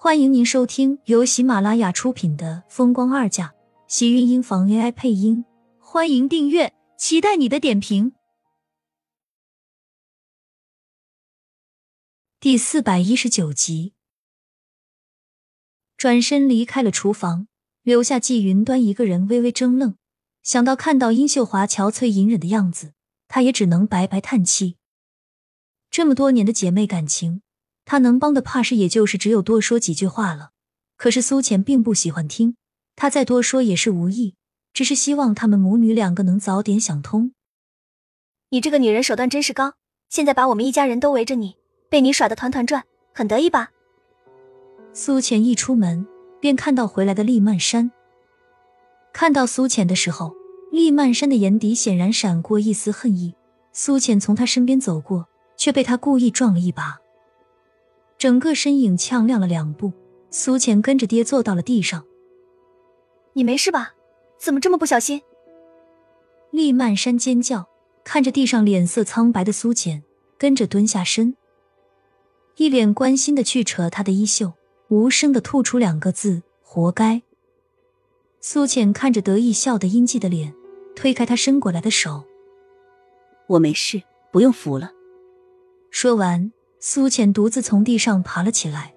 [0.00, 3.48] 欢迎您收听由喜马拉雅出品的《风光二嫁》，
[3.88, 5.44] 喜运音房 AI 配音。
[5.80, 8.12] 欢迎订阅，期待你的点评。
[12.38, 13.94] 第四百一十九集，
[15.96, 17.48] 转身离开了厨房，
[17.82, 19.96] 留下季云端一个人微微怔愣。
[20.44, 22.92] 想到看到殷秀华憔悴隐忍的样子，
[23.26, 24.76] 他也只能白白叹气。
[25.90, 27.42] 这么多年的姐妹感情。
[27.90, 30.50] 他能帮的，怕是也就是只有多说几句话了。
[30.98, 32.54] 可是苏浅并不喜欢听，
[32.94, 34.34] 他再多说也是无益，
[34.74, 37.32] 只是希望他们母女两个能早点想通。
[38.50, 39.72] 你这个女人手段真是高，
[40.10, 41.56] 现在把我们一家人都围着你，
[41.88, 43.70] 被你耍得团团转，很得意吧？
[44.92, 46.06] 苏浅一出门
[46.40, 47.90] 便看到回来的厉曼山。
[49.14, 50.34] 看到苏浅的时候，
[50.70, 53.34] 厉曼山的眼底显然闪过一丝恨意。
[53.72, 56.98] 苏浅从他身边走过，却被他故意撞了一把。
[58.18, 59.92] 整个身影呛亮了两步，
[60.30, 62.04] 苏浅跟着爹坐到了地上。
[63.34, 63.94] 你没事吧？
[64.38, 65.22] 怎么这么不小心？
[66.50, 67.68] 厉曼山尖叫，
[68.02, 70.02] 看着地上脸色苍白的苏浅，
[70.36, 71.36] 跟着蹲下身，
[72.56, 74.52] 一脸关心的去扯她的衣袖，
[74.88, 77.22] 无声的吐出两个字：“活该。”
[78.42, 80.52] 苏浅看着得意笑的阴寂的脸，
[80.96, 82.24] 推开他伸过来的手
[83.46, 84.90] ：“我没事，不用扶了。”
[85.92, 86.52] 说完。
[86.80, 88.94] 苏浅独自从地上爬了起来。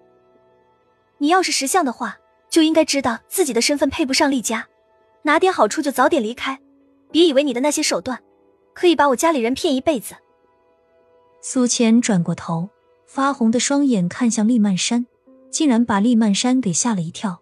[1.17, 2.17] 你要是识相的话，
[2.49, 4.67] 就应该知道自己的身份配不上厉家，
[5.23, 6.59] 拿点好处就早点离开，
[7.11, 8.21] 别以为你的那些手段
[8.73, 10.15] 可以把我家里人骗一辈子。
[11.41, 12.69] 苏浅转过头，
[13.07, 15.05] 发红的双眼看向厉曼山，
[15.49, 17.41] 竟然把厉曼山给吓了一跳。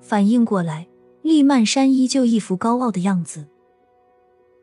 [0.00, 0.88] 反应过来，
[1.22, 3.46] 厉曼山依旧一副高傲的样子。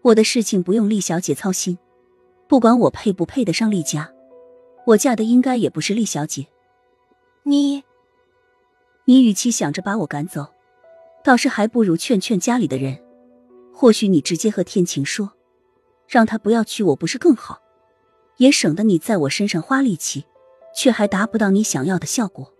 [0.02, 1.78] 我的事情不用厉小姐操心，
[2.48, 4.12] 不管我配不配得上厉家。
[4.88, 6.48] 我嫁的应该也不是厉小姐，
[7.44, 7.84] 你，
[9.04, 10.48] 你与其想着把我赶走，
[11.26, 12.98] 倒是还不如劝劝家里的人。
[13.74, 15.34] 或许你直接和天晴说，
[16.08, 17.62] 让他不要娶我，不是更好？
[18.38, 20.24] 也省得你在我身上花力气，
[20.74, 22.54] 却还达不到你想要的效果。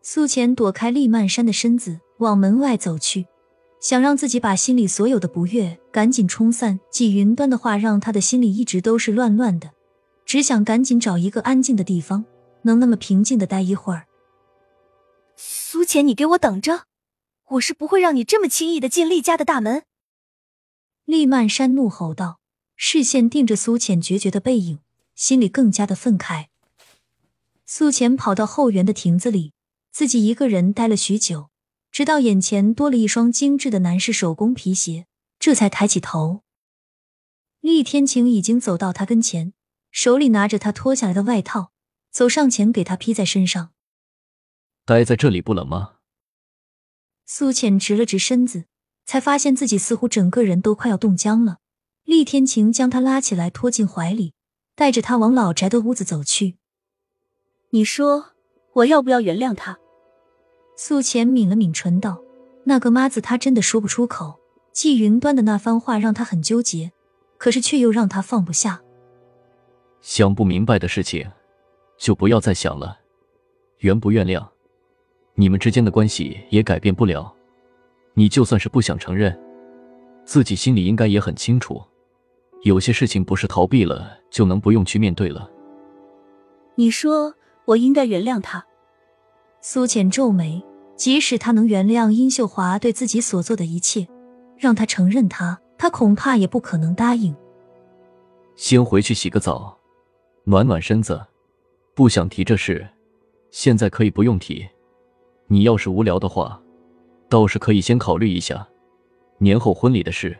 [0.00, 3.26] 苏浅躲开厉曼山的身子，往门外走去，
[3.80, 6.80] 想让自己把心里所有的不悦赶紧冲散。
[6.90, 9.73] 季云端的话让他的心里一直都是乱乱的。
[10.34, 12.24] 只想赶紧找一个安静的地方，
[12.62, 14.08] 能那么平静的待一会儿。
[15.36, 16.86] 苏浅，你给我等着！
[17.50, 19.84] 我是不会让你这么轻易的进厉家的大门。
[21.04, 22.40] 厉曼山怒吼道，
[22.74, 24.80] 视线盯着苏浅决绝的背影，
[25.14, 26.46] 心里更加的愤慨。
[27.64, 29.52] 苏浅跑到后园的亭子里，
[29.92, 31.50] 自己一个人待了许久，
[31.92, 35.06] 直到眼前多了一双精致的男士手工皮鞋，
[35.38, 36.40] 这才抬起头。
[37.60, 39.52] 厉天晴已经走到他跟前。
[39.94, 41.70] 手里拿着他脱下来的外套，
[42.10, 43.70] 走上前给他披在身上。
[44.84, 45.92] 待在这里不冷吗？
[47.24, 48.64] 苏浅直了直身子，
[49.06, 51.58] 才发现自己似乎整个人都快要冻僵了。
[52.02, 54.34] 厉天晴将他拉起来，拖进怀里，
[54.74, 56.56] 带着他往老宅的屋子走去。
[57.70, 58.32] 你说
[58.72, 59.78] 我要不要原谅他？
[60.76, 62.20] 苏浅抿了抿唇道
[62.66, 64.40] ：“那个妈字，他真的说不出口。
[64.72, 66.90] 季云端的那番话让他很纠结，
[67.38, 68.80] 可是却又让他放不下。”
[70.06, 71.26] 想不明白的事情，
[71.96, 72.98] 就不要再想了。
[73.78, 74.46] 原不原谅，
[75.34, 77.34] 你们之间的关系也改变不了。
[78.12, 79.34] 你就算是不想承认，
[80.26, 81.82] 自己心里应该也很清楚，
[82.64, 85.50] 有些事情不是逃避了就能不用去面对了。
[86.74, 87.34] 你说
[87.64, 88.62] 我应该原谅他？
[89.62, 90.62] 苏浅皱眉，
[90.96, 94.06] 即使他能原谅殷秀华对自己所做的一切，
[94.58, 97.34] 让他承认他，他恐怕也不可能答应。
[98.54, 99.78] 先回去洗个澡。
[100.46, 101.18] 暖暖身子，
[101.94, 102.86] 不想提这事，
[103.50, 104.66] 现在可以不用提。
[105.46, 106.60] 你要是无聊的话，
[107.30, 108.68] 倒是可以先考虑一下
[109.38, 110.36] 年后婚礼的事。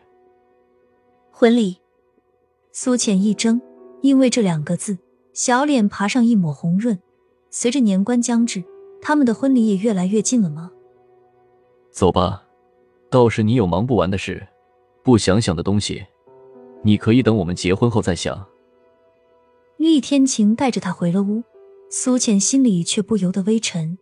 [1.31, 1.77] 婚礼，
[2.71, 3.59] 苏浅一怔，
[4.01, 4.95] 因为这两个字，
[5.33, 6.99] 小脸爬上一抹红润。
[7.49, 8.63] 随着年关将至，
[9.01, 10.71] 他们的婚礼也越来越近了吗？
[11.89, 12.43] 走吧，
[13.09, 14.45] 倒是你有忙不完的事，
[15.01, 16.05] 不想想的东西，
[16.83, 18.45] 你可以等我们结婚后再想。
[19.85, 21.43] 厉天晴带着他回了屋，
[21.91, 23.99] 苏浅心里却不由得微沉。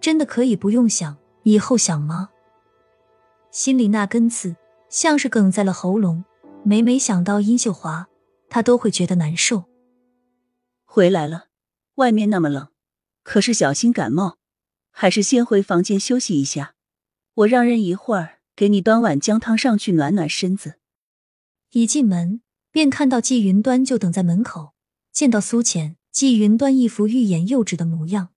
[0.00, 2.30] 真的可以不用想，以后想吗？
[3.50, 4.56] 心里那根刺
[4.88, 6.24] 像是梗在了喉咙，
[6.64, 8.08] 每每想到殷秀华，
[8.48, 9.64] 他都会觉得难受。
[10.86, 11.48] 回来了，
[11.96, 12.68] 外面那么冷，
[13.22, 14.38] 可是小心感冒，
[14.90, 16.74] 还是先回房间休息一下。
[17.34, 20.76] 我让人一会儿给你端碗姜汤上去暖暖身子。
[21.72, 22.40] 一进门。
[22.74, 24.74] 便看到季云端就等在门口，
[25.12, 28.30] 见到苏浅，季云端一副欲言又止的模样。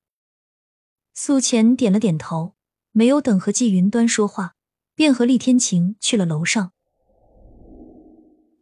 [1.16, 2.54] 苏浅点了点头，
[2.92, 4.54] 没有等和季云端说话，
[4.94, 6.72] 便和厉天晴去了楼上。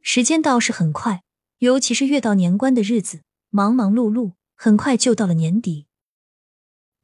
[0.02, 1.24] 时间倒是很快，
[1.58, 5.88] 尤其是越到年关的日子，忙忙碌碌，很快就到了年底。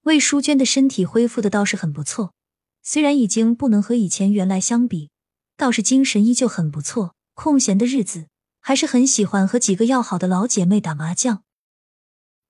[0.03, 2.33] 魏淑娟的身体恢复的倒是很不错，
[2.81, 5.09] 虽然已经不能和以前原来相比，
[5.57, 7.15] 倒是精神依旧很不错。
[7.33, 8.27] 空闲的日子，
[8.61, 11.43] 还是很喜欢和几个要好的老姐妹打麻将。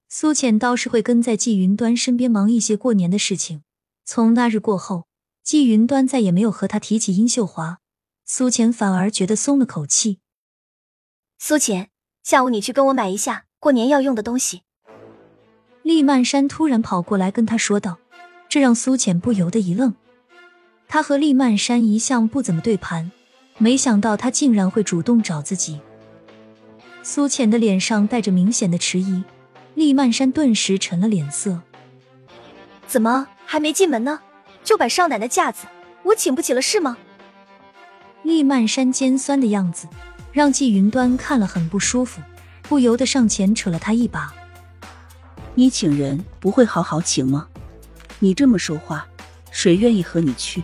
[0.08, 3.64] 苏浅倒是会跟在季云端身边忙一些过年的事情。
[4.04, 5.08] 从那日过后，
[5.42, 7.80] 季云端再也没有和他提起殷秀华，
[8.26, 10.20] 苏浅反而觉得松了口气。
[11.40, 11.90] 苏浅，
[12.24, 14.64] 下午你去跟我买一下过年要用的东西。
[15.82, 18.00] 厉曼山突然跑过来跟他说道，
[18.50, 19.96] 这让苏浅不由得一愣。
[20.90, 23.12] 他和厉曼山一向不怎么对盘，
[23.58, 25.80] 没想到他竟然会主动找自己。
[27.04, 29.24] 苏浅的脸上带着明显的迟疑，
[29.74, 31.62] 厉曼山顿时沉了脸色。
[32.88, 34.20] 怎么还没进门呢？
[34.64, 35.66] 就摆少奶奶架子，
[36.04, 36.98] 我请不起了是吗？
[38.22, 39.88] 厉曼山尖酸的样子
[40.32, 42.22] 让季云端看了很不舒服，
[42.62, 44.32] 不由得上前扯了他一把。
[45.56, 47.48] 你请人不会好好请吗？
[48.20, 49.08] 你这么说话，
[49.50, 50.64] 谁愿意和你去？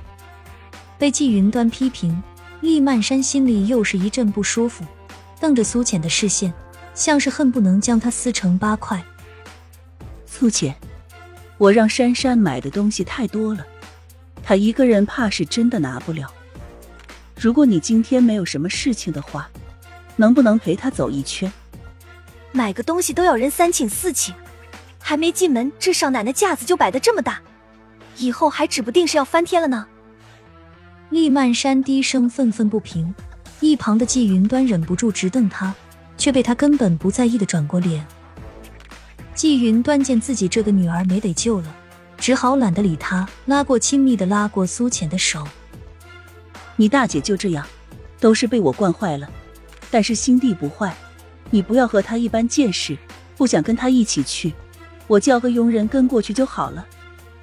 [0.99, 2.21] 被季云端批评，
[2.61, 4.85] 厉曼山心里又是一阵不舒服，
[5.39, 6.53] 瞪着苏浅的视线，
[6.93, 9.03] 像是恨不能将他撕成八块。
[10.25, 10.75] 苏浅，
[11.57, 13.65] 我让珊珊买的东西太多了，
[14.43, 16.31] 她一个人怕是真的拿不了。
[17.39, 19.49] 如果你今天没有什么事情的话，
[20.15, 21.51] 能不能陪她走一圈？
[22.51, 24.33] 买个东西都要人三请四请。
[24.99, 27.41] 还没进门，这少奶奶架子就摆得这么大，
[28.17, 29.87] 以后还指不定是要翻天了呢。
[31.11, 33.15] 厉曼山低声愤愤不平，
[33.59, 35.73] 一旁的季云端忍不住直瞪他，
[36.17, 38.05] 却被他根本不在意的转过脸。
[39.33, 41.75] 季云端见自己这个女儿没得救了，
[42.17, 45.47] 只好懒得理他，拉过亲密的拉过苏浅的手
[46.75, 47.65] ：“你大姐就这样，
[48.19, 49.29] 都是被我惯坏了，
[49.89, 50.95] 但是心地不坏，
[51.49, 52.97] 你不要和她一般见识，
[53.35, 54.53] 不想跟她一起去。”
[55.07, 56.85] 我叫个佣人跟过去就好了。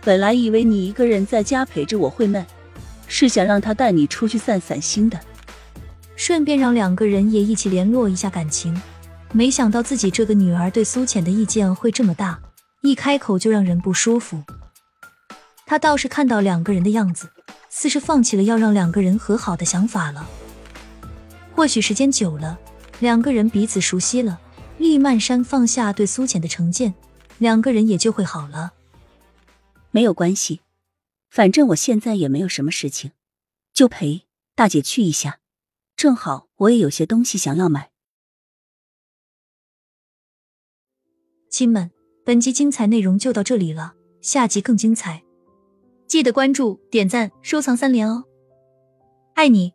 [0.03, 2.45] 本来以为你一个人在家陪着我会闷，
[3.07, 5.19] 是想让她带你出去散散心的，
[6.17, 8.81] 顺便让两个人也一起联络一下感情。
[9.33, 12.41] 没想到自己这个女儿对苏浅的意见会这么大，
[12.83, 14.43] 一开口就让人不舒服。
[15.67, 17.31] 他倒是看到两个人的样子，
[17.69, 20.29] 似是放弃了要让两个人和好的想法了。
[21.53, 22.59] 或许时间久了，
[23.01, 24.39] 两个人彼此熟悉了，
[24.79, 26.95] 厉曼山放下对苏浅的成见。
[27.39, 28.75] 两个人也就会好了，
[29.91, 30.61] 没有关系，
[31.31, 33.11] 反正我现在也没有什么事情，
[33.73, 34.23] 就陪
[34.55, 35.39] 大姐去一下。
[35.97, 37.91] 正好我也有些东西想要买。
[41.51, 41.91] 亲们，
[42.25, 45.23] 本集精彩内容就到这里了，下集更精彩，
[46.09, 48.25] 记得关注、点赞、收藏三连哦，
[49.35, 49.73] 爱你。